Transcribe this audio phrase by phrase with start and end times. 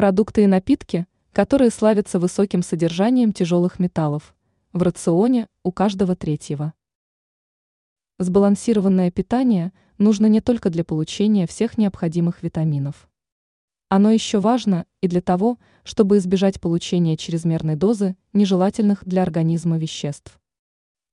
[0.00, 4.34] Продукты и напитки, которые славятся высоким содержанием тяжелых металлов.
[4.72, 6.72] В рационе у каждого третьего.
[8.18, 13.10] Сбалансированное питание нужно не только для получения всех необходимых витаминов.
[13.90, 20.40] Оно еще важно и для того, чтобы избежать получения чрезмерной дозы нежелательных для организма веществ.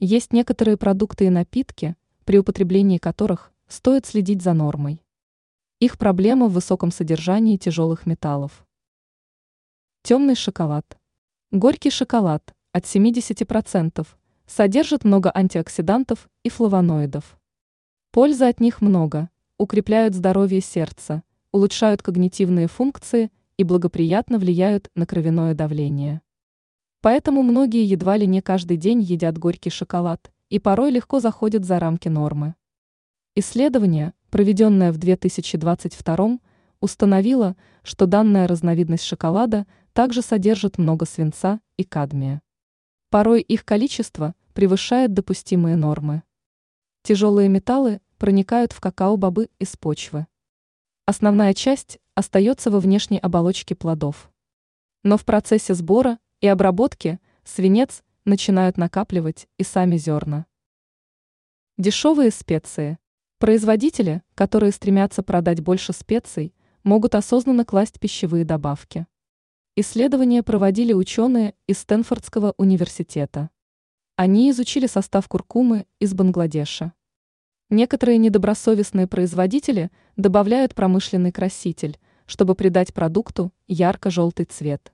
[0.00, 1.94] Есть некоторые продукты и напитки,
[2.24, 5.04] при употреблении которых стоит следить за нормой.
[5.78, 8.66] Их проблема в высоком содержании тяжелых металлов.
[10.04, 10.98] Темный шоколад.
[11.52, 14.04] Горький шоколад от 70%
[14.48, 17.38] содержит много антиоксидантов и флавоноидов.
[18.10, 25.54] Пользы от них много, укрепляют здоровье сердца, улучшают когнитивные функции и благоприятно влияют на кровяное
[25.54, 26.20] давление.
[27.00, 31.78] Поэтому многие едва ли не каждый день едят горький шоколад и порой легко заходят за
[31.78, 32.56] рамки нормы.
[33.36, 36.40] Исследование, проведенное в 2022
[36.82, 42.42] установило, что данная разновидность шоколада также содержит много свинца и кадмия.
[43.08, 46.24] Порой их количество превышает допустимые нормы.
[47.02, 50.26] Тяжелые металлы проникают в какао-бобы из почвы.
[51.06, 54.30] Основная часть остается во внешней оболочке плодов.
[55.04, 60.46] Но в процессе сбора и обработки свинец начинают накапливать и сами зерна.
[61.78, 62.98] Дешевые специи.
[63.38, 69.06] Производители, которые стремятся продать больше специй, могут осознанно класть пищевые добавки.
[69.76, 73.50] Исследования проводили ученые из Стэнфордского университета.
[74.16, 76.92] Они изучили состав куркумы из Бангладеша.
[77.70, 84.92] Некоторые недобросовестные производители добавляют промышленный краситель, чтобы придать продукту ярко-желтый цвет.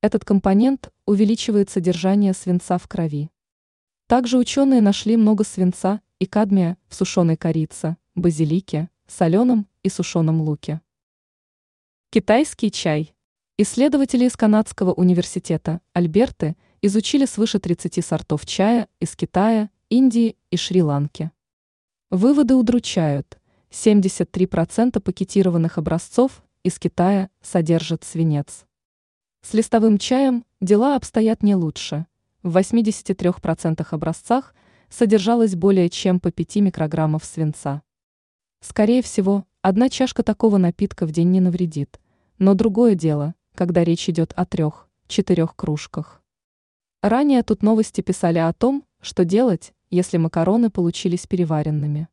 [0.00, 3.30] Этот компонент увеличивает содержание свинца в крови.
[4.08, 10.80] Также ученые нашли много свинца и кадмия в сушеной корице, базилике, соленом и сушеном луке.
[12.14, 13.14] Китайский чай.
[13.56, 21.30] Исследователи из Канадского университета Альберты изучили свыше 30 сортов чая из Китая, Индии и Шри-Ланки.
[22.10, 23.40] Выводы удручают.
[23.70, 28.66] 73% пакетированных образцов из Китая содержат свинец.
[29.40, 32.04] С листовым чаем дела обстоят не лучше.
[32.42, 34.54] В 83% образцах
[34.90, 37.80] содержалось более чем по 5 микрограммов свинца.
[38.60, 41.98] Скорее всего, одна чашка такого напитка в день не навредит.
[42.38, 46.22] Но другое дело, когда речь идет о трех-четырех кружках.
[47.02, 52.08] Ранее тут новости писали о том, что делать, если макароны получились переваренными.